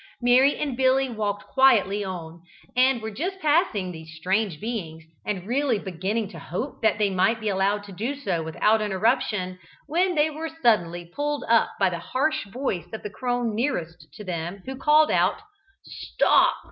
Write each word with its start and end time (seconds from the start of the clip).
Mary 0.19 0.57
and 0.57 0.75
Billy 0.75 1.09
walked 1.11 1.45
quietly 1.45 2.03
on, 2.03 2.41
and 2.75 3.03
were 3.03 3.11
just 3.11 3.39
passing 3.39 3.91
these 3.91 4.15
strange 4.15 4.59
beings, 4.59 5.03
and 5.27 5.45
really 5.45 5.77
beginning 5.77 6.27
to 6.27 6.39
hope 6.39 6.81
they 6.81 7.11
might 7.11 7.39
be 7.39 7.49
allowed 7.49 7.83
to 7.83 7.91
do 7.91 8.15
so 8.15 8.41
without 8.41 8.81
interruption, 8.81 9.59
when 9.85 10.15
they 10.15 10.31
were 10.31 10.49
suddenly 10.63 11.05
pulled 11.05 11.43
up 11.47 11.69
by 11.79 11.87
the 11.87 11.99
harsh 11.99 12.47
voice 12.47 12.87
of 12.93 13.03
the 13.03 13.11
crone 13.11 13.53
nearest 13.53 14.07
to 14.11 14.23
them, 14.23 14.63
who 14.65 14.75
called 14.75 15.11
out 15.11 15.41
"Stop!" 15.83 16.55